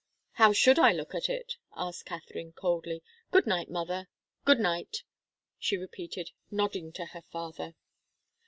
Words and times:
"How 0.31 0.51
should 0.51 0.79
I 0.79 0.93
look 0.93 1.13
at 1.13 1.29
it?" 1.29 1.57
asked 1.75 2.07
Katharine, 2.07 2.53
coldly. 2.53 3.03
"Good 3.29 3.45
night, 3.45 3.69
mother 3.69 4.07
good 4.45 4.59
night," 4.59 5.03
she 5.59 5.77
repeated, 5.77 6.31
nodding 6.49 6.91
to 6.93 7.05
her 7.05 7.21
father. 7.21 7.75